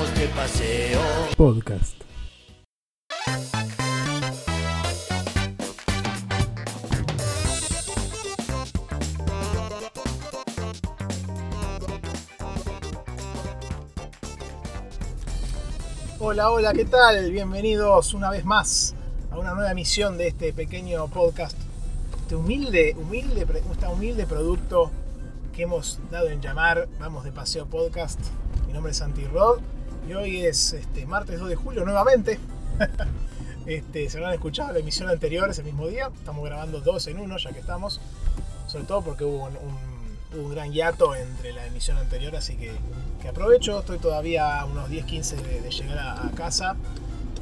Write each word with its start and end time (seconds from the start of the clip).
vamos 0.00 0.18
de 0.18 0.28
paseo. 0.28 1.00
Podcast. 1.36 1.94
Hola, 16.18 16.50
hola, 16.50 16.72
¿qué 16.72 16.84
tal? 16.86 17.30
Bienvenidos 17.30 18.14
una 18.14 18.30
vez 18.30 18.44
más 18.44 18.94
a 19.30 19.38
una 19.38 19.52
nueva 19.52 19.70
emisión 19.70 20.16
de 20.16 20.28
este 20.28 20.54
pequeño 20.54 21.08
podcast. 21.08 21.58
Este 22.22 22.36
humilde, 22.36 22.96
humilde, 22.98 23.46
este 23.70 23.86
humilde 23.86 24.26
producto 24.26 24.90
que 25.54 25.64
hemos 25.64 25.98
dado 26.10 26.28
en 26.30 26.40
llamar 26.40 26.88
Vamos 26.98 27.24
de 27.24 27.32
Paseo 27.32 27.66
Podcast. 27.66 28.20
Mi 28.66 28.72
nombre 28.72 28.92
es 28.92 28.98
Santi 28.98 29.26
Rod 29.26 29.60
y 30.10 30.14
hoy 30.14 30.44
es 30.44 30.72
este, 30.72 31.06
martes 31.06 31.38
2 31.38 31.48
de 31.48 31.56
julio 31.56 31.84
nuevamente. 31.84 32.38
Este, 33.66 34.08
se 34.08 34.16
habrán 34.16 34.32
escuchado 34.32 34.72
la 34.72 34.80
emisión 34.80 35.08
anterior 35.08 35.48
ese 35.48 35.62
mismo 35.62 35.86
día. 35.86 36.10
Estamos 36.16 36.44
grabando 36.44 36.80
dos 36.80 37.06
en 37.06 37.20
uno 37.20 37.36
ya 37.36 37.52
que 37.52 37.60
estamos. 37.60 38.00
Sobre 38.66 38.84
todo 38.84 39.02
porque 39.02 39.22
hubo 39.22 39.44
un, 39.44 40.50
gran 40.50 40.72
hiato 40.72 41.14
entre 41.14 41.52
la 41.52 41.66
emisión 41.66 41.96
anterior, 41.98 42.34
así 42.34 42.56
que, 42.56 42.72
aprovecho. 43.28 43.78
Estoy 43.78 43.98
todavía 43.98 44.60
a 44.60 44.64
unos 44.64 44.88
10-15 44.88 45.36
de, 45.62 45.70
llegar 45.70 45.98
a, 45.98 46.30
casa 46.34 46.74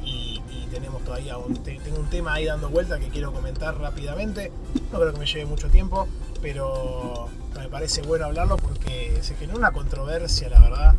y, 0.03 0.41
y 0.51 0.67
tenemos 0.69 1.03
todavía 1.03 1.37
un, 1.37 1.63
te- 1.63 1.79
tengo 1.79 1.99
un 1.99 2.09
tema 2.11 2.33
ahí 2.33 2.45
dando 2.45 2.69
vuelta 2.69 2.99
que 2.99 3.07
quiero 3.07 3.33
comentar 3.33 3.79
rápidamente. 3.79 4.51
No 4.91 4.99
creo 4.99 5.13
que 5.13 5.19
me 5.19 5.25
lleve 5.25 5.45
mucho 5.45 5.69
tiempo, 5.69 6.07
pero 6.43 7.29
me 7.55 7.69
parece 7.69 8.03
bueno 8.03 8.25
hablarlo 8.25 8.57
porque 8.57 9.17
se 9.21 9.35
generó 9.35 9.57
una 9.57 9.71
controversia, 9.71 10.49
la 10.49 10.59
verdad. 10.59 10.95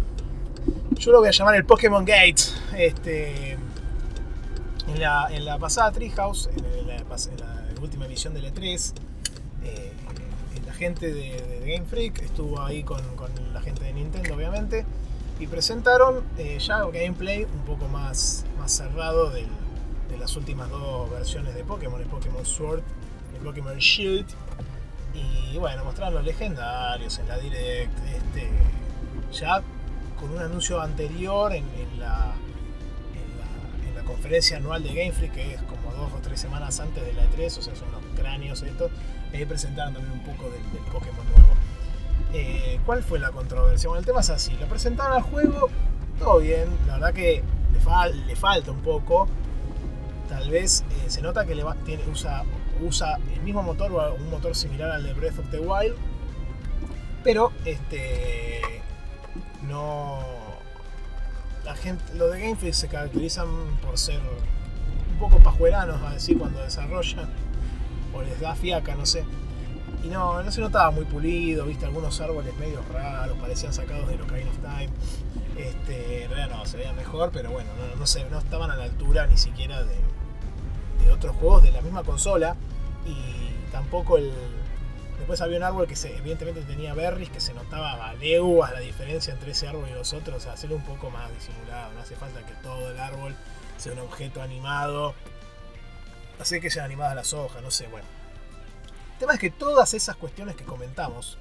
Yo 1.00 1.12
lo 1.12 1.20
voy 1.20 1.28
a 1.28 1.30
llamar 1.30 1.54
el 1.54 1.64
Pokémon 1.64 2.04
Gate. 2.04 2.42
Este, 2.77 3.52
en, 3.52 5.00
la, 5.00 5.29
en 5.30 5.46
la 5.46 5.59
pasada 5.59 5.90
Treehouse, 5.92 6.51
en 6.54 6.87
la, 6.87 7.01
última 7.80 8.04
emisión 8.04 8.34
del 8.34 8.52
E3, 8.52 8.92
eh, 9.65 9.92
la 10.66 10.74
gente 10.74 11.10
de, 11.10 11.62
Game 11.65 11.87
Freak 11.87 12.20
estuvo 12.20 12.60
ahí 12.60 12.82
con, 12.84 13.01
con 13.16 13.30
la 13.54 13.62
gente 13.62 13.82
de 13.82 13.95
Nintendo, 13.95 14.34
obviamente, 14.34 14.84
y 15.38 15.46
presentaron 15.46 16.23
eh, 16.37 16.59
ya 16.59 16.84
gameplay 16.92 17.45
un 17.45 17.64
poco 17.64 17.88
más, 17.88 18.45
más 18.59 18.70
cerrado 18.70 19.30
de 19.30 19.46
las 20.18 20.37
últimas 20.37 20.68
dos 20.68 21.10
versiones 21.10 21.54
de 21.54 21.64
Pokémon, 21.64 21.98
el 21.98 22.09
Pokémon 22.09 22.45
Sword 22.45 22.82
y 23.32 23.37
el 23.37 23.42
Pokémon 23.42 23.79
Shield. 23.79 24.26
Y 25.14 25.57
bueno, 25.57 25.82
mostraron 25.82 26.12
los 26.12 26.24
legendarios 26.26 27.18
en 27.18 27.26
la 27.26 27.38
Direct, 27.38 27.98
este, 28.07 28.51
ya 29.32 29.62
con 30.21 30.30
un 30.30 30.38
anuncio 30.38 30.80
anterior 30.80 31.52
en, 31.52 31.65
la, 31.99 32.35
en, 33.15 33.38
la, 33.38 33.88
en 33.88 33.95
la 33.96 34.02
conferencia 34.04 34.59
anual 34.59 34.82
de 34.82 34.90
Game 34.90 35.13
Freak, 35.13 35.32
que 35.32 35.54
es 35.54 35.63
como 35.63 35.93
dos 35.95 36.13
o 36.13 36.18
tres 36.23 36.40
semanas 36.40 36.79
antes 36.80 37.04
de 37.04 37.13
la 37.15 37.24
E3, 37.24 37.46
o 37.59 37.63
sea, 37.63 37.74
son 37.74 37.88
unos 37.88 38.02
cráneos 38.16 38.63
estos, 38.63 38.91
ahí 39.32 39.45
presentaron 39.46 39.95
también 39.95 40.13
un 40.13 40.24
poco 40.24 40.51
del, 40.51 40.60
Pokémon 40.93 41.26
nuevo. 41.30 41.54
Eh, 42.32 42.79
¿Cuál 42.87 43.02
fue 43.02 43.18
la 43.18 43.30
controversia? 43.32 43.88
Bueno, 43.88 44.01
el 44.01 44.07
tema 44.07 44.21
es 44.21 44.30
así, 44.30 44.52
lo 44.60 44.66
presentaron 44.66 45.15
al 45.15 45.23
juego, 45.23 45.68
todo 46.18 46.38
bien, 46.38 46.68
la 46.87 46.95
verdad 46.95 47.15
que 47.15 47.43
le, 47.73 47.80
fal- 47.80 48.26
le 48.26 48.37
falta 48.37 48.71
un 48.71 48.80
poco, 48.82 49.26
tal 50.29 50.51
vez 50.51 50.85
eh, 51.04 51.10
se 51.10 51.23
nota 51.23 51.45
que 51.46 51.54
le 51.54 51.65
usa, 52.13 52.45
usa 52.82 53.18
el 53.35 53.41
mismo 53.41 53.63
motor 53.63 53.91
o 53.93 54.15
un 54.15 54.30
motor 54.30 54.54
similar 54.54 54.91
al 54.91 55.02
de 55.02 55.13
Breath 55.15 55.38
of 55.38 55.51
the 55.51 55.59
Wild, 55.59 55.95
pero 57.24 57.52
este 57.65 58.79
no 59.71 60.18
la 61.65 61.74
gente 61.74 62.02
lo 62.15 62.29
de 62.29 62.40
Game 62.40 62.73
se 62.73 62.88
caracterizan 62.88 63.49
por 63.82 63.96
ser 63.99 64.21
un 65.12 65.19
poco 65.19 65.38
pajueranos 65.38 66.03
a 66.03 66.12
decir 66.12 66.38
cuando 66.38 66.60
desarrollan 66.62 67.28
o 68.12 68.22
les 68.22 68.41
da 68.41 68.54
fiaca 68.54 68.94
no 68.94 69.06
sé 69.06 69.25
y 70.03 70.08
no, 70.08 70.42
no 70.42 70.50
se 70.50 70.60
notaba 70.60 70.91
muy 70.91 71.04
pulido, 71.04 71.66
viste 71.66 71.84
algunos 71.84 72.20
árboles 72.20 72.54
medio 72.56 72.81
raros, 72.92 73.36
parecían 73.38 73.72
sacados 73.72 74.08
de 74.08 74.14
Ocarina 74.14 74.50
of 74.50 74.58
Time. 74.58 74.88
Este, 75.58 76.25
en 76.25 76.31
realidad 76.31 76.56
no, 76.56 76.64
se 76.64 76.78
veía 76.78 76.92
mejor, 76.94 77.31
pero 77.32 77.50
bueno, 77.50 77.69
no, 77.76 77.97
no, 77.97 78.06
sé, 78.06 78.25
no 78.31 78.38
estaban 78.38 78.70
a 78.70 78.76
la 78.76 78.84
altura 78.84 79.26
ni 79.26 79.37
siquiera 79.37 79.82
de, 79.84 79.97
de 81.04 81.12
otros 81.12 81.37
juegos 81.37 81.62
de 81.62 81.72
la 81.72 81.82
misma 81.82 82.02
consola. 82.02 82.56
Y 83.06 83.70
tampoco 83.72 84.16
el. 84.16 84.32
Después 85.20 85.42
había 85.42 85.58
un 85.58 85.64
árbol 85.64 85.86
que 85.86 85.97
se, 85.97 86.16
evidentemente 86.16 86.62
tenía 86.62 86.94
berries, 86.94 87.28
que 87.28 87.41
se 87.41 87.53
notaba 87.53 88.08
a 88.08 88.14
leguas 88.14 88.72
la 88.72 88.81
diferencia 88.81 89.34
entre 89.34 89.50
ese 89.50 89.69
árbol 89.69 89.86
y 89.91 89.92
los 89.92 90.14
otros. 90.14 90.38
O 90.38 90.41
sea, 90.41 90.54
hacerlo 90.54 90.76
un 90.76 90.82
poco 90.82 91.10
más 91.10 91.31
disimulado. 91.34 91.92
No 91.92 92.00
hace 92.00 92.16
falta 92.16 92.44
que 92.47 92.54
todo 92.62 92.91
el 92.91 92.98
árbol 92.98 93.36
sea 93.76 93.92
un 93.92 93.98
objeto 93.98 94.41
animado. 94.41 95.14
Hacer 96.41 96.62
que 96.62 96.70
sean 96.70 96.86
animadas 96.86 97.14
las 97.14 97.34
hojas, 97.34 97.62
no 97.62 97.70
sé, 97.70 97.86
bueno. 97.88 98.06
El 99.12 99.19
tema 99.19 99.34
es 99.34 99.38
que 99.38 99.50
todas 99.50 99.92
esas 99.92 100.16
cuestiones 100.16 100.56
que 100.56 100.64
comentamos, 100.64 101.37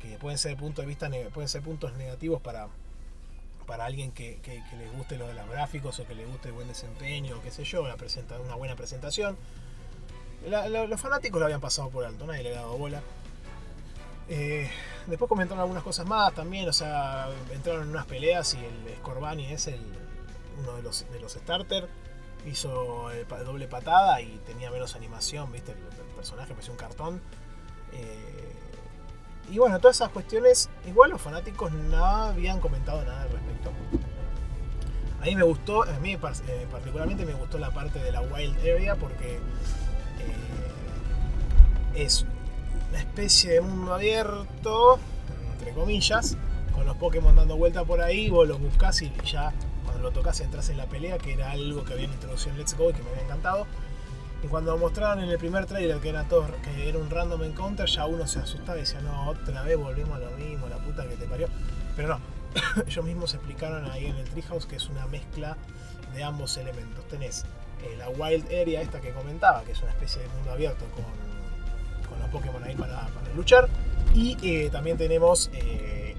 que 0.00 0.16
pueden 0.16 0.38
ser, 0.38 0.56
punto 0.56 0.80
de 0.80 0.88
vista, 0.88 1.10
pueden 1.34 1.50
ser 1.50 1.60
puntos 1.60 1.92
negativos 1.98 2.40
para, 2.40 2.68
para 3.66 3.84
alguien 3.84 4.10
que, 4.10 4.38
que, 4.42 4.64
que 4.70 4.76
le 4.76 4.88
guste 4.88 5.18
lo 5.18 5.28
de 5.28 5.34
los 5.34 5.46
gráficos 5.50 6.00
o 6.00 6.06
que 6.06 6.14
le 6.14 6.24
guste 6.24 6.48
el 6.48 6.54
buen 6.54 6.66
desempeño, 6.66 7.36
o 7.36 7.42
qué 7.42 7.50
sé 7.50 7.64
yo, 7.64 7.86
la 7.86 7.96
presenta, 7.96 8.40
una 8.40 8.54
buena 8.54 8.74
presentación. 8.74 9.36
Los 10.46 11.00
fanáticos 11.00 11.40
lo 11.40 11.46
habían 11.46 11.60
pasado 11.60 11.90
por 11.90 12.04
alto, 12.04 12.24
nadie 12.26 12.42
le 12.44 12.50
había 12.50 12.60
dado 12.62 12.78
bola. 12.78 13.02
Eh, 14.28 14.70
después 15.06 15.28
comentaron 15.28 15.60
algunas 15.60 15.82
cosas 15.82 16.06
más 16.06 16.32
también, 16.34 16.68
o 16.68 16.72
sea, 16.72 17.28
entraron 17.52 17.82
en 17.84 17.88
unas 17.90 18.06
peleas 18.06 18.54
y 18.54 18.58
el 18.58 18.96
Scorbani 18.98 19.52
es 19.52 19.66
el, 19.66 19.80
uno 20.60 20.74
de 20.76 20.82
los, 20.82 21.04
de 21.10 21.20
los 21.20 21.32
starter, 21.32 21.88
hizo 22.46 23.10
el 23.10 23.24
pa- 23.26 23.42
doble 23.42 23.66
patada 23.68 24.20
y 24.20 24.40
tenía 24.46 24.70
menos 24.70 24.94
animación, 24.94 25.50
viste, 25.52 25.72
el, 25.72 25.78
personaje 26.16 26.52
parecía 26.54 26.72
un 26.72 26.78
cartón. 26.78 27.20
Eh, 27.92 28.52
y 29.50 29.58
bueno, 29.58 29.78
todas 29.80 29.96
esas 29.96 30.08
cuestiones, 30.10 30.70
igual 30.86 31.10
los 31.10 31.20
fanáticos 31.20 31.70
no 31.72 32.04
habían 32.04 32.58
comentado 32.60 33.04
nada 33.04 33.22
al 33.22 33.30
respecto. 33.30 33.70
A 35.20 35.24
mí 35.24 35.36
me 35.36 35.42
gustó, 35.44 35.82
a 35.82 35.98
mí 36.00 36.16
par- 36.16 36.34
eh, 36.48 36.66
particularmente 36.70 37.24
me 37.26 37.34
gustó 37.34 37.58
la 37.58 37.70
parte 37.70 37.98
de 38.00 38.10
la 38.12 38.20
Wild 38.22 38.58
Area 38.60 38.96
porque 38.96 39.36
eh, 39.36 39.40
es 41.96 42.24
una 42.90 42.98
especie 42.98 43.54
de 43.54 43.60
mundo 43.60 43.94
abierto, 43.94 44.98
entre 45.52 45.72
comillas, 45.72 46.36
con 46.74 46.86
los 46.86 46.96
Pokémon 46.96 47.34
dando 47.34 47.56
vuelta 47.56 47.84
por 47.84 48.00
ahí, 48.00 48.28
vos 48.28 48.46
los 48.46 48.60
buscás 48.60 49.00
y 49.02 49.12
ya 49.24 49.52
cuando 49.84 50.02
lo 50.02 50.10
tocas 50.10 50.40
entras 50.40 50.68
en 50.68 50.76
la 50.76 50.86
pelea, 50.86 51.18
que 51.18 51.32
era 51.32 51.50
algo 51.50 51.84
que 51.84 51.94
habían 51.94 52.12
introducido 52.12 52.52
en 52.52 52.58
Let's 52.58 52.76
Go 52.76 52.90
y 52.90 52.92
que 52.92 53.02
me 53.02 53.10
había 53.10 53.22
encantado. 53.22 53.66
Y 54.44 54.48
cuando 54.48 54.76
mostraron 54.76 55.24
en 55.24 55.30
el 55.30 55.38
primer 55.38 55.64
trailer 55.64 55.98
que 55.98 56.10
era 56.10 56.24
todo, 56.24 56.46
que 56.62 56.88
era 56.88 56.98
un 56.98 57.08
random 57.08 57.42
encounter, 57.44 57.86
ya 57.86 58.04
uno 58.06 58.26
se 58.26 58.40
asustaba 58.40 58.76
y 58.76 58.82
decía, 58.82 59.00
no, 59.00 59.30
otra 59.30 59.62
vez 59.62 59.78
volvemos 59.78 60.16
a 60.16 60.18
lo 60.18 60.30
mismo, 60.32 60.68
la 60.68 60.76
puta 60.76 61.08
que 61.08 61.16
te 61.16 61.26
parió. 61.26 61.48
Pero 61.96 62.08
no, 62.08 62.20
ellos 62.86 63.04
mismos 63.04 63.32
explicaron 63.34 63.90
ahí 63.90 64.06
en 64.06 64.16
el 64.16 64.28
Treehouse 64.28 64.66
que 64.66 64.76
es 64.76 64.88
una 64.90 65.06
mezcla 65.06 65.56
de 66.14 66.22
ambos 66.22 66.56
elementos. 66.58 67.06
Tenés 67.08 67.44
eh, 67.82 67.96
la 67.96 68.10
Wild 68.10 68.46
Area, 68.46 68.82
esta 68.82 69.00
que 69.00 69.12
comentaba, 69.12 69.62
que 69.64 69.72
es 69.72 69.80
una 69.80 69.92
especie 69.92 70.20
de 70.20 70.28
mundo 70.28 70.52
abierto 70.52 70.84
con, 70.94 71.25
Pokémon 72.30 72.62
ahí 72.64 72.74
para, 72.74 73.08
luchar. 73.34 73.68
Y 74.14 74.36
eh, 74.42 74.70
también 74.70 74.96
tenemos 74.96 75.50
eh, 75.52 76.16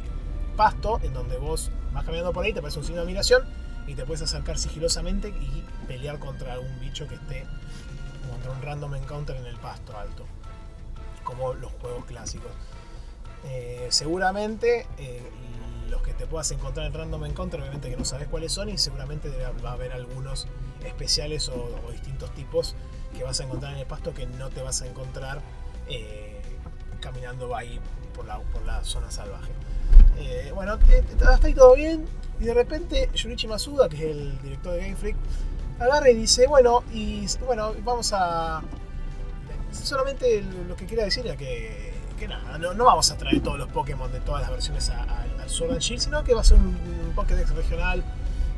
pasto, 0.55 0.99
en 1.03 1.13
donde 1.13 1.37
vos 1.37 1.71
vas 1.93 2.03
caminando 2.03 2.33
por 2.33 2.45
ahí, 2.45 2.53
te 2.53 2.59
aparece 2.59 2.79
un 2.79 2.85
signo 2.85 2.97
de 2.97 3.03
admiración 3.03 3.43
y 3.87 3.95
te 3.95 4.05
puedes 4.05 4.21
acercar 4.21 4.57
sigilosamente 4.57 5.29
y 5.29 5.63
pelear 5.87 6.19
contra 6.19 6.53
algún 6.53 6.79
bicho 6.79 7.07
que 7.07 7.15
esté 7.15 7.45
contra 8.29 8.51
un 8.51 8.61
random 8.61 8.95
encounter 8.95 9.35
en 9.37 9.45
el 9.45 9.57
pasto 9.57 9.97
alto, 9.97 10.25
como 11.23 11.53
los 11.53 11.71
juegos 11.73 12.05
clásicos. 12.05 12.51
Eh, 13.45 13.87
seguramente 13.89 14.85
los 15.89 16.01
que 16.01 16.13
te 16.13 16.27
puedas 16.27 16.51
encontrar 16.51 16.85
en 16.87 16.93
random 16.93 17.25
encounter, 17.25 17.61
obviamente 17.61 17.89
que 17.89 17.95
no 17.95 18.03
sabes 18.03 18.27
cuáles 18.27 18.51
son, 18.51 18.69
y 18.69 18.77
seguramente 18.77 19.31
va 19.63 19.69
a 19.69 19.73
haber 19.73 19.93
algunos 19.93 20.47
especiales 20.85 21.49
o 21.49 21.91
distintos 21.91 22.31
tipos 22.33 22.75
que 23.15 23.23
vas 23.23 23.39
a 23.39 23.43
encontrar 23.43 23.73
en 23.73 23.79
el 23.79 23.87
pasto 23.87 24.13
que 24.13 24.25
no 24.25 24.49
te 24.49 24.61
vas 24.61 24.81
a 24.81 24.87
encontrar 24.87 25.41
eh, 25.89 26.41
caminando 26.99 27.55
ahí 27.55 27.79
por 28.15 28.25
la, 28.65 28.83
zona 28.83 29.11
salvaje. 29.11 29.51
Eh, 30.17 30.51
bueno, 30.53 30.77
eh, 30.89 31.03
hasta 31.27 31.47
ahí 31.47 31.53
todo 31.53 31.75
bien. 31.75 32.05
Y 32.39 32.45
de 32.45 32.53
repente 32.53 33.09
Yunichi 33.13 33.47
Masuda, 33.47 33.89
que 33.89 33.95
es 33.95 34.01
el 34.15 34.41
director 34.41 34.73
de 34.73 34.79
Game 34.81 34.95
Freak, 34.95 35.15
agarra 35.79 36.09
y 36.09 36.15
dice, 36.15 36.47
bueno, 36.47 36.83
y 36.93 37.25
bueno, 37.45 37.73
vamos 37.83 38.11
a... 38.13 38.61
Solamente 39.71 40.43
lo 40.67 40.75
que 40.75 40.85
quería 40.85 41.05
decir 41.05 41.25
era 41.25 41.35
que, 41.35 41.93
nada, 42.27 42.57
no, 42.57 42.85
vamos 42.85 43.11
a 43.11 43.17
traer 43.17 43.41
todos 43.41 43.59
los 43.59 43.69
Pokémon 43.69 44.11
de 44.11 44.19
todas 44.21 44.41
las 44.41 44.51
versiones 44.51 44.89
al 44.89 45.49
Sword 45.49 45.73
and 45.73 45.81
Shield, 45.81 46.01
sino 46.01 46.23
que 46.23 46.33
va 46.33 46.41
a 46.41 46.43
ser 46.43 46.57
un, 46.57 46.65
un 46.67 47.13
Pokédex 47.15 47.53
regional. 47.53 48.03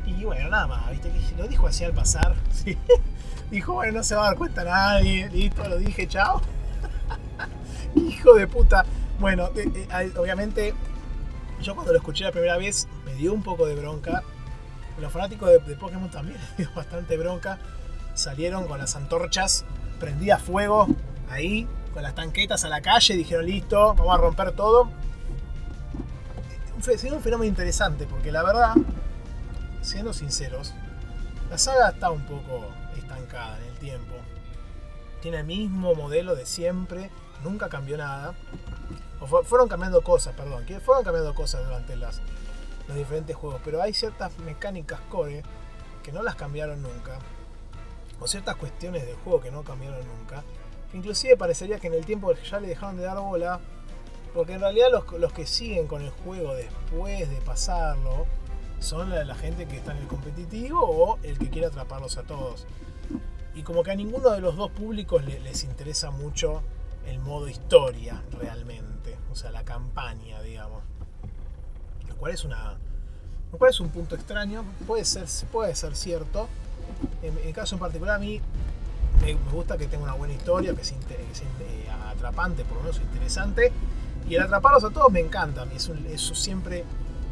Y 0.06 0.24
bueno, 0.24 0.48
nada 0.48 0.66
más, 0.66 0.90
¿viste? 0.90 1.10
Lo 1.36 1.46
dijo 1.46 1.66
así 1.66 1.84
al 1.84 1.92
pasar. 1.92 2.34
Dijo, 3.50 3.74
bueno, 3.74 3.98
no 3.98 4.04
se 4.04 4.14
va 4.14 4.22
a 4.22 4.26
dar 4.26 4.36
cuenta 4.36 4.62
nadie. 4.64 5.28
Listo, 5.30 5.68
lo 5.68 5.76
dije, 5.76 6.06
chao. 6.06 6.40
Hijo 7.94 8.34
de 8.34 8.46
puta. 8.46 8.84
Bueno, 9.18 9.50
eh, 9.54 9.86
eh, 9.90 10.12
obviamente, 10.16 10.74
yo 11.60 11.74
cuando 11.74 11.92
lo 11.92 11.98
escuché 11.98 12.24
la 12.24 12.32
primera 12.32 12.56
vez 12.56 12.88
me 13.04 13.14
dio 13.14 13.32
un 13.34 13.42
poco 13.42 13.66
de 13.66 13.74
bronca 13.74 14.22
Los 14.98 15.12
fanáticos 15.12 15.50
de, 15.50 15.60
Pokémon 15.76 16.10
también 16.10 16.38
les 16.58 16.68
dio 16.68 16.74
bastante 16.74 17.16
bronca. 17.16 17.58
Salieron 18.14 18.66
con 18.66 18.78
las 18.78 18.96
antorchas 18.96 19.64
prendidas 19.98 20.42
fuego 20.42 20.88
ahí, 21.28 21.68
con 21.92 22.02
las 22.02 22.14
tanquetas 22.14 22.64
a 22.64 22.68
la 22.68 22.80
calle. 22.80 23.16
Dijeron, 23.16 23.46
listo, 23.46 23.94
vamos 23.94 24.14
a 24.14 24.18
romper 24.18 24.52
todo. 24.52 24.90
Sería 26.82 27.14
un 27.14 27.22
fenómeno 27.22 27.48
interesante, 27.48 28.06
porque 28.06 28.32
la 28.32 28.42
verdad, 28.42 28.74
siendo 29.82 30.14
sinceros, 30.14 30.72
la 31.50 31.58
saga 31.58 31.90
está 31.90 32.10
un 32.10 32.24
poco 32.24 32.68
estancada 32.96 33.58
en 33.58 33.64
el 33.64 33.78
tiempo. 33.78 34.14
Tiene 35.20 35.40
el 35.40 35.44
mismo 35.44 35.94
modelo 35.94 36.34
de 36.34 36.46
siempre, 36.46 37.10
nunca 37.42 37.68
cambió 37.68 37.96
nada. 37.96 38.34
O 39.20 39.26
fueron 39.26 39.68
cambiando 39.68 40.00
cosas, 40.02 40.34
perdón, 40.34 40.64
fueron 40.82 41.04
cambiando 41.04 41.34
cosas 41.34 41.64
durante 41.64 41.94
las, 41.94 42.22
los 42.88 42.96
diferentes 42.96 43.36
juegos, 43.36 43.60
pero 43.64 43.82
hay 43.82 43.92
ciertas 43.92 44.38
mecánicas 44.38 44.98
core 45.10 45.42
que 46.02 46.10
no 46.10 46.22
las 46.22 46.36
cambiaron 46.36 46.82
nunca, 46.82 47.18
o 48.18 48.26
ciertas 48.26 48.56
cuestiones 48.56 49.04
del 49.04 49.16
juego 49.16 49.40
que 49.40 49.50
no 49.50 49.62
cambiaron 49.62 50.00
nunca, 50.06 50.42
que 50.90 50.96
inclusive 50.96 51.36
parecería 51.36 51.78
que 51.78 51.88
en 51.88 51.94
el 51.94 52.06
tiempo 52.06 52.32
ya 52.32 52.60
le 52.60 52.68
dejaron 52.68 52.96
de 52.96 53.04
dar 53.04 53.18
bola, 53.18 53.60
porque 54.32 54.54
en 54.54 54.60
realidad 54.60 54.88
los, 54.90 55.04
los 55.20 55.32
que 55.34 55.46
siguen 55.46 55.86
con 55.86 56.00
el 56.00 56.10
juego 56.10 56.54
después 56.54 57.28
de 57.28 57.36
pasarlo 57.42 58.26
son 58.78 59.10
la 59.10 59.34
gente 59.34 59.68
que 59.68 59.76
está 59.76 59.92
en 59.92 59.98
el 59.98 60.08
competitivo 60.08 60.80
o 60.80 61.18
el 61.22 61.38
que 61.38 61.50
quiere 61.50 61.66
atraparlos 61.66 62.16
a 62.16 62.22
todos. 62.22 62.66
Y 63.54 63.62
como 63.62 63.82
que 63.82 63.90
a 63.90 63.94
ninguno 63.94 64.30
de 64.30 64.40
los 64.40 64.56
dos 64.56 64.70
públicos 64.70 65.22
les 65.24 65.64
interesa 65.64 66.10
mucho 66.10 66.62
el 67.06 67.18
modo 67.18 67.48
historia 67.48 68.22
realmente, 68.32 69.18
o 69.30 69.34
sea, 69.34 69.50
la 69.50 69.64
campaña, 69.64 70.40
digamos. 70.42 70.82
Lo 72.08 72.16
cual 72.16 72.32
es 72.32 72.44
una 72.44 72.76
lo 73.52 73.58
cual 73.58 73.70
es 73.70 73.80
un 73.80 73.88
punto 73.88 74.14
extraño, 74.14 74.64
puede 74.86 75.04
ser 75.04 75.26
puede 75.50 75.74
ser 75.74 75.96
cierto. 75.96 76.48
En, 77.22 77.36
el 77.38 77.52
caso 77.52 77.74
en 77.74 77.80
particular 77.80 78.16
a 78.16 78.18
mí 78.18 78.40
me, 79.22 79.34
gusta 79.52 79.76
que 79.76 79.86
tenga 79.86 80.04
una 80.04 80.14
buena 80.14 80.34
historia, 80.34 80.74
que 80.74 80.84
sea, 80.84 80.96
eh, 81.08 81.88
atrapante, 82.08 82.64
por 82.64 82.76
lo 82.76 82.84
menos 82.84 83.00
interesante. 83.00 83.72
Y 84.28 84.34
el 84.36 84.42
atraparlos 84.42 84.84
a 84.84 84.90
todos 84.90 85.10
me 85.10 85.20
encanta, 85.20 85.66
eso, 85.74 85.94
eso 86.08 86.34
siempre 86.34 86.84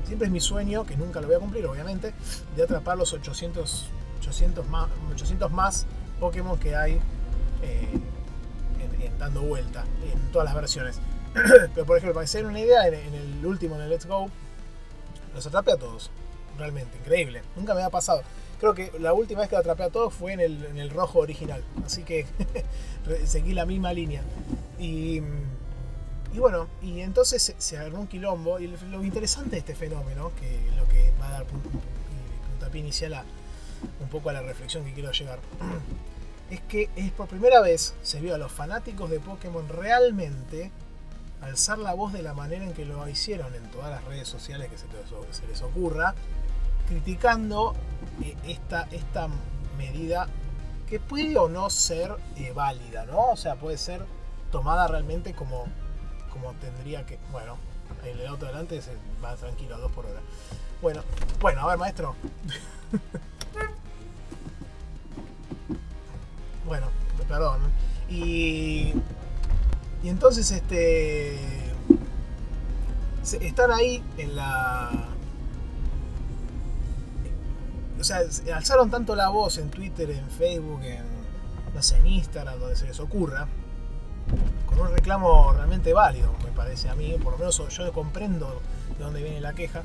siempre 0.08 0.26
es 0.26 0.32
mi 0.32 0.40
sueño, 0.40 0.84
que 0.86 0.96
nunca 0.96 1.20
lo 1.20 1.26
voy 1.26 1.36
a 1.36 1.38
cumplir 1.38 1.66
obviamente, 1.66 2.14
de 2.56 2.62
atrapar 2.62 2.96
los 2.96 3.12
800, 3.12 3.86
800 4.20 4.66
más, 4.68 4.88
800 5.12 5.52
más 5.52 5.86
Pokémon 6.18 6.58
que 6.58 6.74
hay 6.74 6.98
eh, 7.62 8.00
dando 9.18 9.42
vuelta 9.42 9.84
en 10.12 10.32
todas 10.32 10.46
las 10.46 10.54
versiones. 10.54 11.00
Pero 11.74 11.86
por 11.86 11.96
ejemplo, 11.96 12.14
para 12.14 12.24
que 12.24 12.28
se 12.28 12.38
den 12.38 12.46
una 12.46 12.60
idea, 12.60 12.86
en, 12.88 13.14
el 13.14 13.44
último, 13.44 13.76
en 13.76 13.82
el 13.82 13.90
Let's 13.90 14.06
Go, 14.06 14.28
los 15.34 15.46
atrapé 15.46 15.72
a 15.72 15.76
todos. 15.76 16.10
Realmente, 16.56 16.96
increíble. 16.98 17.42
Nunca 17.56 17.74
me 17.74 17.82
ha 17.82 17.90
pasado. 17.90 18.22
Creo 18.58 18.74
que 18.74 18.92
la 18.98 19.12
última 19.12 19.40
vez 19.40 19.48
que 19.48 19.54
lo 19.54 19.60
atrapé 19.60 19.84
a 19.84 19.90
todos 19.90 20.12
fue 20.12 20.32
en 20.32 20.40
el, 20.40 20.64
en 20.64 20.78
el 20.78 20.90
rojo 20.90 21.20
original. 21.20 21.62
Así 21.84 22.02
que 22.02 22.26
seguí 23.24 23.52
la 23.52 23.64
misma 23.64 23.92
línea. 23.92 24.22
Y, 24.78 25.22
y 26.32 26.38
bueno, 26.38 26.66
y 26.82 27.00
entonces 27.00 27.42
se, 27.42 27.54
se 27.58 27.78
agarró 27.78 28.00
un 28.00 28.08
quilombo. 28.08 28.58
Y 28.58 28.66
lo 28.90 29.04
interesante 29.04 29.50
de 29.50 29.58
este 29.58 29.76
fenómeno, 29.76 30.32
que 30.40 30.68
es 30.68 30.76
lo 30.76 30.88
que 30.88 31.12
va 31.20 31.28
a 31.28 31.32
dar 31.32 31.46
puntapié 32.50 32.80
inicial 32.80 33.14
a 33.14 33.24
un 34.00 34.08
poco 34.08 34.30
a 34.30 34.32
la 34.32 34.42
reflexión 34.42 34.84
que 34.84 34.92
quiero 34.92 35.12
llegar, 35.12 35.38
es 36.50 36.60
que 36.62 36.88
es 36.96 37.10
por 37.12 37.28
primera 37.28 37.60
vez 37.60 37.94
se 38.02 38.20
vio 38.20 38.34
a 38.34 38.38
los 38.38 38.50
fanáticos 38.50 39.10
de 39.10 39.20
Pokémon 39.20 39.68
realmente 39.68 40.70
alzar 41.42 41.78
la 41.78 41.94
voz 41.94 42.12
de 42.12 42.22
la 42.22 42.34
manera 42.34 42.64
en 42.64 42.72
que 42.72 42.84
lo 42.84 43.06
hicieron 43.08 43.54
en 43.54 43.70
todas 43.70 43.90
las 43.90 44.04
redes 44.04 44.28
sociales 44.28 44.68
que 44.70 44.78
se, 44.78 44.86
les 45.46 45.62
ocurra, 45.62 46.14
criticando 46.88 47.74
eh, 48.22 48.34
esta, 48.46 48.88
esta 48.90 49.28
medida 49.76 50.28
que 50.88 50.98
puede 50.98 51.36
o 51.36 51.48
no 51.48 51.70
ser 51.70 52.16
eh, 52.36 52.52
válida, 52.52 53.04
¿no? 53.04 53.30
O 53.30 53.36
sea, 53.36 53.56
puede 53.56 53.76
ser 53.76 54.04
tomada 54.50 54.88
realmente 54.88 55.34
como, 55.34 55.66
como 56.32 56.52
tendría 56.54 57.04
que. 57.04 57.18
Bueno, 57.30 57.58
el 58.04 58.26
auto 58.26 58.46
adelante 58.46 58.80
se 58.80 58.92
va 59.22 59.36
tranquilo 59.36 59.74
a 59.76 59.78
dos 59.78 59.92
por 59.92 60.06
hora. 60.06 60.20
Bueno, 60.80 61.02
bueno, 61.40 61.60
a 61.62 61.66
ver, 61.68 61.78
maestro. 61.78 62.16
bueno, 66.68 66.86
perdón. 67.26 67.60
Y, 68.08 68.92
y 70.02 70.08
entonces, 70.08 70.50
este. 70.50 71.38
Están 73.40 73.72
ahí 73.72 74.02
en 74.16 74.36
la. 74.36 74.90
O 78.00 78.04
sea, 78.04 78.20
alzaron 78.54 78.90
tanto 78.90 79.16
la 79.16 79.28
voz 79.28 79.58
en 79.58 79.70
Twitter, 79.70 80.10
en 80.10 80.30
Facebook, 80.30 80.82
en. 80.82 81.04
No 81.74 81.82
sé, 81.82 81.98
en 81.98 82.06
Instagram, 82.06 82.58
donde 82.58 82.76
se 82.76 82.86
les 82.86 83.00
ocurra. 83.00 83.48
Con 84.66 84.80
un 84.80 84.88
reclamo 84.88 85.52
realmente 85.52 85.92
válido, 85.92 86.32
me 86.44 86.50
parece 86.52 86.88
a 86.88 86.94
mí. 86.94 87.16
Por 87.22 87.32
lo 87.32 87.38
menos 87.38 87.62
yo 87.68 87.92
comprendo 87.92 88.60
de 88.96 89.04
dónde 89.04 89.22
viene 89.22 89.40
la 89.40 89.52
queja. 89.52 89.82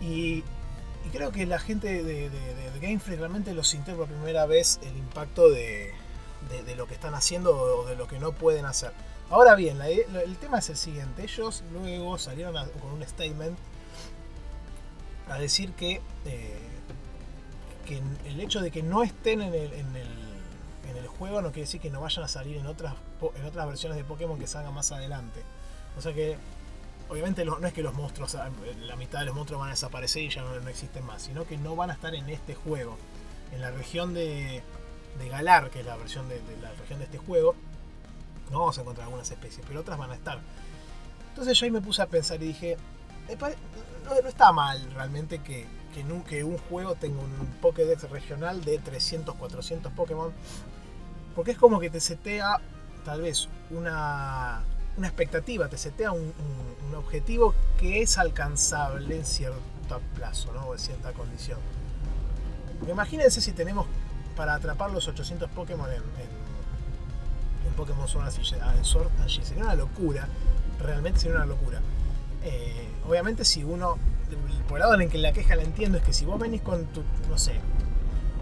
Y, 0.00 0.42
y 1.04 1.08
creo 1.10 1.32
que 1.32 1.46
la 1.46 1.58
gente 1.58 2.02
de, 2.02 2.30
de, 2.30 2.80
Game 2.80 2.98
Freak 2.98 3.20
realmente 3.20 3.54
lo 3.54 3.62
sintió 3.62 3.96
por 3.96 4.08
primera 4.08 4.44
vez 4.46 4.80
el 4.82 4.96
impacto 4.96 5.48
de, 5.48 5.92
lo 6.76 6.86
que 6.86 6.94
están 6.94 7.14
haciendo 7.14 7.56
o 7.56 7.86
de 7.86 7.96
lo 7.96 8.08
que 8.08 8.18
no 8.18 8.32
pueden 8.32 8.64
hacer. 8.64 8.92
Ahora 9.30 9.54
bien, 9.54 9.80
el 9.80 10.36
tema 10.36 10.58
es 10.58 10.68
el 10.68 10.76
siguiente. 10.76 11.22
Ellos 11.22 11.62
luego 11.72 12.18
salieron 12.18 12.54
con 12.80 12.90
un 12.90 13.02
statement 13.06 13.56
a 15.28 15.38
decir 15.38 15.72
que, 15.72 16.00
eh, 16.24 16.58
que 17.86 18.02
el 18.28 18.40
hecho 18.40 18.60
de 18.60 18.70
que 18.70 18.82
no 18.82 19.02
estén 19.02 19.40
en 19.40 19.54
el, 19.54 19.72
en, 19.72 19.96
el, 19.96 20.08
en 20.90 20.96
el, 20.96 21.06
juego 21.06 21.40
no 21.40 21.48
quiere 21.48 21.62
decir 21.62 21.80
que 21.80 21.90
no 21.90 22.00
vayan 22.00 22.24
a 22.24 22.28
salir 22.28 22.56
en 22.56 22.66
otras, 22.66 22.94
en 23.36 23.44
otras 23.44 23.66
versiones 23.66 23.96
de 23.96 24.04
Pokémon 24.04 24.38
que 24.38 24.46
salgan 24.46 24.74
más 24.74 24.92
adelante. 24.92 25.42
O 25.96 26.00
sea 26.02 26.12
que 26.12 26.36
obviamente 27.12 27.44
no 27.44 27.58
es 27.58 27.72
que 27.74 27.82
los 27.82 27.92
monstruos, 27.92 28.34
la 28.80 28.96
mitad 28.96 29.20
de 29.20 29.26
los 29.26 29.34
monstruos 29.34 29.60
van 29.60 29.68
a 29.68 29.72
desaparecer 29.72 30.22
y 30.22 30.30
ya 30.30 30.42
no, 30.42 30.54
existen 30.68 31.04
más, 31.04 31.22
sino 31.22 31.46
que 31.46 31.58
no 31.58 31.76
van 31.76 31.90
a 31.90 31.92
estar 31.92 32.14
en 32.14 32.28
este 32.30 32.54
juego. 32.54 32.96
En 33.52 33.60
la 33.60 33.70
región 33.70 34.14
de, 34.14 34.62
Galar, 35.30 35.68
que 35.70 35.80
es 35.80 35.86
la 35.86 35.96
versión 35.96 36.28
de, 36.30 36.40
la 36.62 36.72
región 36.72 36.98
de 37.00 37.04
este 37.04 37.18
juego, 37.18 37.54
no 38.50 38.60
vamos 38.60 38.78
a 38.78 38.80
encontrar 38.80 39.04
algunas 39.04 39.30
especies, 39.30 39.64
pero 39.68 39.80
otras 39.80 39.98
van 39.98 40.10
a 40.10 40.14
estar. 40.14 40.40
Entonces 41.28 41.58
yo 41.58 41.66
ahí 41.66 41.70
me 41.70 41.82
puse 41.82 42.00
a 42.00 42.06
pensar 42.06 42.42
y 42.42 42.46
dije, 42.46 42.78
no, 44.06 44.28
está 44.28 44.52
mal 44.52 44.80
realmente 44.94 45.40
que, 45.40 45.66
que, 45.94 46.44
un 46.44 46.58
juego 46.58 46.94
tenga 46.94 47.20
un 47.20 47.58
Pokédex 47.60 48.08
regional 48.10 48.64
de 48.64 48.78
300, 48.78 49.34
400 49.34 49.92
Pokémon, 49.92 50.32
porque 51.34 51.50
es 51.50 51.58
como 51.58 51.78
que 51.78 51.90
te 51.90 52.00
setea 52.00 52.58
tal 53.04 53.20
vez 53.20 53.48
una 53.70 54.64
una 54.96 55.08
expectativa, 55.08 55.68
te 55.68 55.78
setea 55.78 56.12
un, 56.12 56.32
objetivo 56.96 57.54
que 57.78 58.02
es 58.02 58.18
alcanzable 58.18 59.16
en 59.16 59.24
cierto 59.24 60.00
plazo, 60.14 60.52
¿no? 60.52 60.66
o 60.66 60.74
en 60.74 60.78
cierta 60.78 61.12
condición. 61.12 61.58
imagínense 62.86 63.40
si 63.40 63.52
tenemos 63.52 63.86
para 64.36 64.54
atrapar 64.54 64.90
los 64.90 65.08
800 65.08 65.50
Pokémon 65.50 65.90
en, 65.90 65.96
en, 65.96 67.72
Pokémon 67.76 68.06
Sword 68.06 68.26
and 68.26 69.26
Shield, 69.26 69.44
sería 69.46 69.64
una 69.64 69.74
locura, 69.74 70.28
realmente 70.78 71.20
sería 71.20 71.36
una 71.36 71.46
locura. 71.46 71.80
Eh, 72.44 72.88
obviamente 73.08 73.46
si 73.46 73.64
uno, 73.64 73.96
por 74.68 74.76
el 74.76 74.80
lado 74.80 75.00
en 75.00 75.08
que 75.08 75.16
la 75.16 75.32
queja 75.32 75.56
la 75.56 75.62
entiendo, 75.62 75.96
es 75.96 76.04
que 76.04 76.12
si 76.12 76.26
vos 76.26 76.38
venís 76.38 76.60
con 76.60 76.84
tu, 76.86 77.02
no 77.30 77.38
sé, 77.38 77.54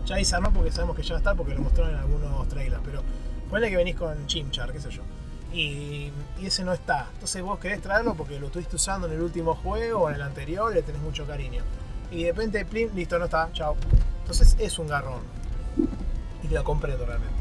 Charizard 0.05 0.43
no, 0.43 0.53
porque 0.53 0.73
sabemos 0.73 0.97
que 0.97 1.05
ya 1.05 1.11
va 1.11 1.19
a 1.19 1.21
estar 1.21 1.37
porque 1.37 1.55
lo 1.55 1.61
mostraron 1.61 1.95
en 1.95 2.01
algunos 2.01 2.49
trailers, 2.49 2.83
pero 2.85 3.03
ponle 3.49 3.71
que 3.71 3.77
venís 3.77 3.95
con 3.95 4.27
Chimchar, 4.27 4.73
qué 4.73 4.81
sé 4.81 4.91
yo 4.91 5.03
y, 5.53 6.13
ese 6.43 6.65
no 6.65 6.73
está. 6.73 7.09
Entonces 7.15 7.43
vos 7.43 7.59
querés 7.59 7.81
traerlo 7.81 8.15
porque 8.15 8.39
lo 8.39 8.47
estuviste 8.47 8.77
usando 8.77 9.07
en 9.07 9.15
el 9.15 9.21
último 9.21 9.55
juego 9.55 10.03
o 10.03 10.09
en 10.09 10.17
el 10.17 10.23
anterior 10.23 10.73
y 10.73 10.77
le 10.77 10.83
tenés 10.83 11.03
mucho 11.03 11.27
cariño. 11.27 11.63
Y 12.11 12.25
de 12.25 12.33
repente, 12.33 12.65
plin, 12.65 12.91
listo, 12.95 13.19
no 13.19 13.27
está, 13.27 13.51
chao. 13.53 13.77
Entonces 14.21 14.57
es 14.59 14.79
un 14.79 14.89
garrón. 14.89 15.23
Y 16.43 16.49
lo 16.49 16.65
comprendo 16.65 17.05
realmente. 17.05 17.35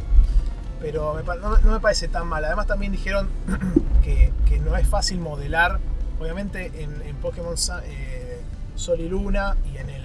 Pero 0.82 1.22
no, 1.42 1.72
me 1.72 1.80
parece 1.80 2.08
tan 2.08 2.28
mal. 2.28 2.44
Además 2.46 2.68
también 2.68 2.92
dijeron 2.92 3.30
que, 4.04 4.32
no 4.64 4.76
es 4.76 4.88
fácil 4.88 5.20
modelar. 5.20 5.80
Obviamente 6.20 6.72
en, 6.84 7.16
Pokémon 7.18 7.56
eh, 7.86 8.42
Sol 8.76 9.00
y 9.00 9.08
Luna 9.08 9.56
y 9.72 9.78
en 9.78 9.90
el... 9.90 10.04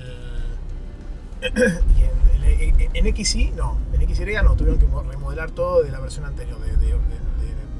y 1.44 2.02
en, 2.02 2.80
en, 2.80 3.06
en, 3.06 3.16
XY, 3.16 3.52
no, 3.56 3.78
en 3.92 4.14
XY 4.14 4.24
no, 4.42 4.54
tuvieron 4.54 4.78
que 4.78 4.86
remodelar 4.86 5.50
todo 5.50 5.82
de 5.82 5.90
la 5.90 6.00
versión 6.00 6.24
anterior, 6.24 6.58
de, 6.60 6.76
de 6.76 6.94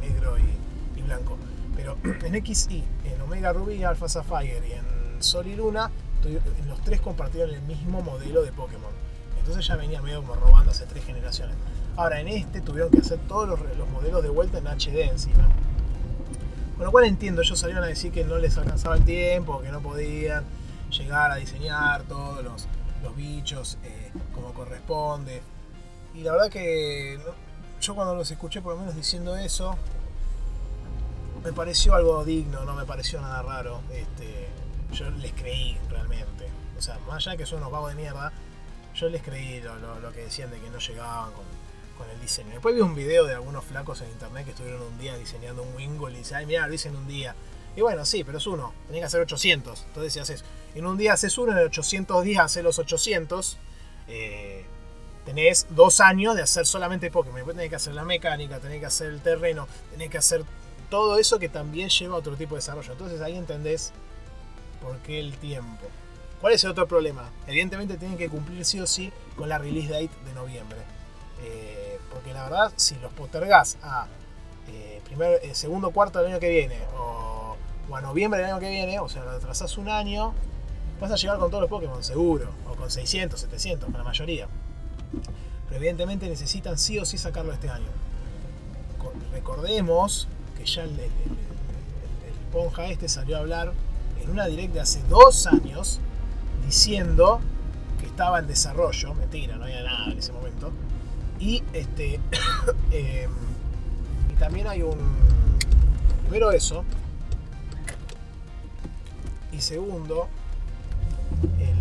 y, 0.07 1.03
blanco. 1.03 1.37
Pero 1.77 1.97
en 2.25 2.45
XY, 2.45 2.85
en 3.05 3.21
Omega 3.21 3.53
Ruby, 3.53 3.83
Alpha 3.85 4.09
Sapphire 4.09 4.67
y 4.67 4.73
en 4.73 5.23
Sol 5.23 5.47
y 5.47 5.57
Luna, 5.57 5.91
los 6.67 6.81
tres 6.83 7.01
compartieron 7.01 7.55
el 7.55 7.63
mismo 7.63 8.01
modelo 8.01 8.43
de 8.43 8.53
Pokémon. 8.53 8.93
Entonces 9.39 9.67
ya 9.67 9.77
venía 9.77 10.01
medio 10.01 10.23
como 10.23 10.35
robando 10.37 10.71
hace 10.71 10.87
tres 10.87 11.05
generaciones. 11.05 11.57
Ahora 11.97 12.21
en 12.21 12.29
este 12.29 12.61
tuvieron 12.61 12.91
que 12.91 12.99
hacer 12.99 13.19
todos 13.29 13.49
los, 13.49 13.89
modelos 13.91 14.23
de 14.23 14.31
vuelta 14.31 14.59
en 14.59 14.67
HD 14.67 15.11
encima. 15.11 15.49
Con 16.77 16.87
lo 16.87 16.91
cual 16.91 17.05
entiendo, 17.05 17.43
ellos 17.43 17.59
salieron 17.59 17.85
a 17.85 17.87
decir 17.87 18.11
que 18.11 18.25
no 18.25 18.39
les 18.39 18.57
alcanzaba 18.59 18.97
el 18.97 19.05
tiempo, 19.05 19.61
que 19.61 19.71
no 19.71 19.81
podían 19.81 20.45
llegar 20.91 21.31
a 21.31 21.37
diseñar 21.37 22.03
todos 22.05 22.43
los, 22.43 22.67
los 23.03 23.15
bichos 23.15 23.79
eh, 23.85 24.11
como 24.35 24.53
corresponde. 24.55 25.43
Y 26.15 26.23
la 26.23 26.33
verdad 26.33 26.51
que 26.51 27.21
yo 27.81 27.95
cuando 27.95 28.15
los 28.15 28.31
escuché 28.31 28.63
por 28.63 28.75
lo 28.75 28.81
menos 28.81 28.97
diciendo 28.97 29.37
eso, 29.37 29.77
me 31.45 31.53
pareció 31.53 31.95
algo 31.95 32.25
digno, 32.25 32.65
no 32.65 32.75
me 32.75 32.87
pareció 32.87 33.21
nada 33.21 33.43
raro. 33.43 33.83
Este, 33.93 34.49
yo 34.93 35.11
les 35.11 35.33
creí 35.33 35.77
realmente. 35.91 36.49
O 36.79 36.83
sea, 36.83 36.99
más 37.07 37.17
allá 37.17 37.33
de 37.33 37.39
que 37.39 37.47
son 37.47 37.59
unos 37.59 37.71
vagos 37.71 37.91
de 37.91 37.97
mierda, 37.97 38.33
yo 38.95 39.09
les 39.09 39.23
creí 39.23 39.61
lo, 39.61 40.13
que 40.13 40.23
decían 40.23 40.51
de 40.51 40.59
que 40.59 40.71
no 40.71 40.79
llegaban 40.79 41.33
con, 41.33 41.45
el 42.13 42.21
diseño. 42.21 42.51
Después 42.51 42.75
vi 42.75 42.83
un 42.83 42.95
video 42.95 43.25
de 43.25 43.33
algunos 43.33 43.65
flacos 43.65 44.03
en 44.03 44.11
internet 44.11 44.45
que 44.45 44.51
estuvieron 44.51 44.83
un 44.83 44.99
día 44.99 45.17
diseñando 45.17 45.63
un 45.63 45.75
Wingle 45.75 46.13
y 46.13 46.19
dicen, 46.19 46.37
ay, 46.37 46.47
mira, 46.47 46.67
lo 46.67 46.75
hice 46.75 46.89
en 46.89 46.97
un 46.97 47.07
día. 47.07 47.35
Y 47.77 47.81
bueno, 47.81 48.05
sí, 48.05 48.25
pero 48.25 48.37
es 48.37 48.47
uno, 48.47 48.75
tenés 48.89 49.01
que 49.01 49.07
hacer 49.07 49.21
800. 49.23 49.85
Entonces, 49.87 50.13
si 50.13 50.19
haces 50.19 50.45
en 50.75 50.87
un 50.87 50.99
día 50.99 51.15
haces 51.15 51.39
uno, 51.39 51.53
en 51.53 51.65
800 51.65 52.23
días 52.25 52.45
haces 52.45 52.63
los 52.63 52.79
800. 52.79 53.57
Eh, 54.09 54.67
tenés 55.25 55.67
dos 55.71 56.01
años 56.01 56.35
de 56.35 56.43
hacer 56.43 56.67
solamente 56.67 57.11
Pokémon. 57.11 57.37
Después 57.37 57.57
tenés 57.57 57.71
que 57.71 57.77
hacer 57.77 57.95
la 57.95 58.05
mecánica, 58.05 58.59
tenés 58.59 58.81
que 58.81 58.87
hacer 58.87 59.09
el 59.09 59.21
terreno, 59.23 59.67
tenés 59.93 60.11
que 60.11 60.19
hacer 60.19 60.45
todo 60.95 61.19
eso 61.19 61.41
que 61.41 61.49
también 61.49 61.89
lleva 61.89 62.15
a 62.15 62.19
otro 62.19 62.37
tipo 62.37 62.55
de 62.55 62.61
desarrollo. 62.61 62.93
Entonces 62.93 63.21
ahí 63.21 63.37
entendés 63.37 63.93
por 64.81 64.97
qué 64.99 65.19
el 65.19 65.37
tiempo. 65.39 65.87
¿Cuál 66.41 66.53
es 66.53 66.63
el 66.63 66.71
otro 66.71 66.87
problema? 66.87 67.33
Evidentemente 67.49 67.97
tienen 67.97 68.17
que 68.17 68.29
cumplir 68.29 68.65
sí 68.65 68.79
o 68.79 68.87
sí 68.87 69.13
con 69.35 69.49
la 69.49 69.59
release 69.59 69.89
date 69.89 70.11
de 70.25 70.33
noviembre. 70.35 70.79
Eh, 71.43 71.99
porque 72.13 72.33
la 72.33 72.45
verdad, 72.45 72.73
si 72.77 72.95
los 73.01 73.13
postergás 73.13 73.77
a 73.83 74.07
eh, 74.69 75.03
primer, 75.05 75.41
segundo 75.57 75.91
cuarto 75.91 76.21
del 76.21 76.31
año 76.31 76.39
que 76.39 76.49
viene 76.49 76.79
o, 76.97 77.57
a 77.93 78.01
noviembre 78.01 78.41
del 78.41 78.53
año 78.53 78.61
que 78.61 78.71
viene, 78.71 79.01
o 79.01 79.09
sea, 79.09 79.25
lo 79.25 79.33
atrasás 79.33 79.77
un 79.77 79.89
año, 79.89 80.33
vas 81.01 81.11
a 81.11 81.17
llegar 81.17 81.41
con 81.41 81.51
todos 81.51 81.63
los 81.63 81.71
Pokémon, 81.71 82.05
seguro. 82.05 82.51
O 82.71 82.77
con 82.77 82.89
600, 82.89 83.41
700, 83.41 83.91
con 83.91 83.99
la 83.99 84.05
mayoría. 84.05 84.47
Pero 85.65 85.77
evidentemente 85.77 86.29
necesitan 86.29 86.79
sí 86.79 87.01
o 87.01 87.05
sí 87.05 87.19
sacarlo 87.19 87.53
este 87.53 87.69
año. 87.69 87.89
Recordemos 89.33 90.29
ya 90.65 90.85
el, 90.85 90.97
Ponja 92.53 92.87
este 92.87 93.09
salió 93.09 93.37
a 93.37 93.41
hablar 93.41 93.73
en 94.23 94.31
una 94.31 94.47
direct 94.47 94.75
de 94.75 94.81
hace 94.81 95.03
dos 95.09 95.47
años 95.47 95.99
diciendo 96.65 97.41
que 97.99 98.07
estaba 98.07 98.39
en 98.39 98.47
desarrollo, 98.47 99.13
mentira, 99.15 99.57
no 99.57 99.65
había 99.65 99.83
nada 99.83 100.13
en 100.13 100.19
ese 100.19 100.33
momento. 100.33 100.71
Y 101.41 101.65
este 101.73 102.21
em, 102.93 103.31
y 104.31 104.35
también 104.39 104.69
hay 104.69 104.83
un 104.83 104.99
primero 106.23 106.53
eso 106.53 106.85
y 109.53 109.61
segundo 109.61 110.29
el, 111.59 111.77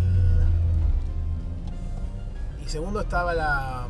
y 2.65 2.69
segundo 2.69 3.01
estaba 3.01 3.33
la 3.33 3.87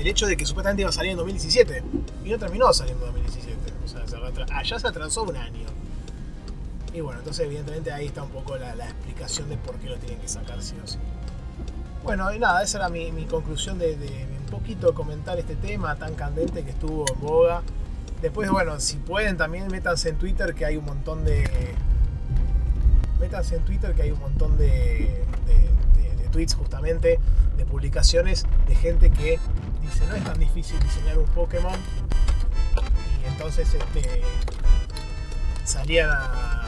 el 0.00 0.06
hecho 0.06 0.26
de 0.26 0.36
que 0.36 0.46
supuestamente 0.46 0.82
iba 0.82 0.88
a 0.88 0.92
salir 0.92 1.12
en 1.12 1.18
2017 1.18 1.82
y 2.24 2.30
no 2.30 2.38
terminó 2.38 2.72
saliendo 2.72 3.06
en 3.06 3.12
2017. 3.12 3.72
O 3.84 3.88
sea, 3.88 4.06
se 4.06 4.16
allá 4.52 4.78
se 4.78 4.88
atrasó 4.88 5.24
un 5.24 5.36
año. 5.36 5.66
Y 6.94 7.00
bueno, 7.00 7.20
entonces 7.20 7.44
evidentemente 7.46 7.92
ahí 7.92 8.06
está 8.06 8.22
un 8.22 8.30
poco 8.30 8.56
la, 8.56 8.72
explicación 8.72 9.48
de 9.48 9.56
por 9.58 9.76
qué 9.76 9.88
lo 9.88 9.96
tienen 9.98 10.18
que 10.18 10.28
sacar 10.28 10.62
sí 10.62 10.74
o 10.82 10.86
sí. 10.86 10.98
Bueno, 12.02 12.32
y 12.32 12.38
nada, 12.38 12.62
esa 12.62 12.78
era 12.78 12.88
mi, 12.88 13.10
conclusión 13.26 13.78
de, 13.78 13.94
un 14.40 14.50
poquito 14.50 14.94
comentar 14.94 15.38
este 15.38 15.54
tema 15.54 15.94
tan 15.96 16.14
candente 16.14 16.64
que 16.64 16.70
estuvo 16.70 17.04
en 17.12 17.20
boga. 17.20 17.62
Después, 18.22 18.50
bueno, 18.50 18.80
si 18.80 18.96
pueden 18.96 19.36
también 19.36 19.68
métanse 19.68 20.08
en 20.08 20.16
Twitter 20.16 20.54
que 20.54 20.64
hay 20.64 20.76
un 20.76 20.86
montón 20.86 21.24
de... 21.24 21.74
Métanse 23.20 23.56
en 23.56 23.64
Twitter 23.64 23.94
que 23.94 24.02
hay 24.02 24.10
un 24.12 24.20
montón 24.20 24.56
de, 24.56 25.24
de 25.46 26.28
tweets 26.30 26.54
justamente, 26.54 27.18
de 27.56 27.64
publicaciones 27.66 28.46
de 28.66 28.74
gente 28.74 29.10
que 29.10 29.38
dice, 29.82 30.06
no 30.06 30.14
es 30.14 30.24
tan 30.24 30.38
difícil 30.38 30.78
diseñar 30.80 31.18
un 31.18 31.26
Pokémon. 31.26 31.78
Y 33.22 33.26
entonces 33.26 33.72
este, 33.74 34.22
salían 35.64 36.10
a. 36.10 36.66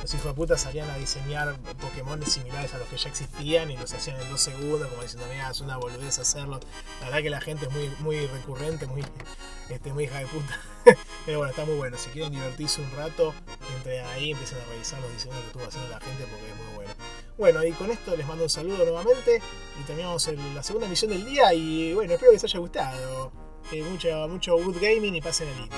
Los 0.00 0.14
hijos 0.14 0.26
de 0.28 0.32
puta 0.32 0.56
salían 0.56 0.88
a 0.88 0.96
diseñar 0.96 1.54
Pokémon 1.78 2.24
similares 2.24 2.72
a 2.72 2.78
los 2.78 2.88
que 2.88 2.96
ya 2.96 3.10
existían 3.10 3.70
y 3.70 3.76
los 3.76 3.92
hacían 3.92 4.18
en 4.18 4.30
dos 4.30 4.40
segundos, 4.40 4.88
como 4.88 5.02
diciendo, 5.02 5.26
mira, 5.30 5.50
es 5.50 5.60
una 5.60 5.76
boludez 5.76 6.18
hacerlo. 6.18 6.58
La 7.00 7.06
verdad 7.06 7.22
que 7.22 7.30
la 7.30 7.40
gente 7.42 7.66
es 7.66 7.72
muy, 7.72 7.90
muy 7.98 8.26
recurrente, 8.26 8.86
muy, 8.86 9.04
este, 9.68 9.92
muy 9.92 10.04
hija 10.04 10.20
de 10.20 10.26
puta. 10.26 10.58
Pero 11.26 11.38
bueno, 11.38 11.50
está 11.50 11.66
muy 11.66 11.74
bueno. 11.74 11.98
Si 11.98 12.08
quieren 12.10 12.32
divertirse 12.32 12.80
un 12.80 12.90
rato, 12.92 13.34
entre 13.76 14.00
ahí 14.00 14.30
empiecen 14.30 14.58
a 14.58 14.64
revisar 14.72 15.00
los 15.02 15.12
diseños 15.12 15.38
que 15.38 15.46
estuvo 15.48 15.64
haciendo 15.64 15.90
la 15.90 16.00
gente 16.00 16.24
porque 16.24 16.50
es 16.50 16.56
muy 16.56 16.74
bueno. 16.76 16.90
Bueno, 17.40 17.64
y 17.64 17.72
con 17.72 17.90
esto 17.90 18.14
les 18.14 18.26
mando 18.26 18.44
un 18.44 18.50
saludo 18.50 18.84
nuevamente 18.84 19.40
y 19.80 19.84
terminamos 19.84 20.28
la 20.54 20.62
segunda 20.62 20.86
emisión 20.86 21.10
del 21.10 21.24
día 21.24 21.54
y 21.54 21.94
bueno, 21.94 22.12
espero 22.12 22.32
que 22.32 22.34
les 22.34 22.44
haya 22.44 22.58
gustado. 22.58 23.32
Eh, 23.72 23.82
mucho, 23.82 24.28
mucho 24.28 24.56
good 24.62 24.76
gaming 24.78 25.14
y 25.14 25.22
pasen 25.22 25.48
el 25.48 25.56
lindo. 25.56 25.76